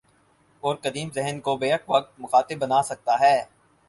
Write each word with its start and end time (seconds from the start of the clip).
اور 0.63 0.75
قدیم 0.75 1.09
ذہن 1.15 1.39
کو 1.39 1.55
بیک 1.57 1.81
وقت 1.87 2.19
مخاطب 2.19 2.57
بنا 2.59 2.81
سکتا 2.81 3.19
ہے۔ 3.19 3.43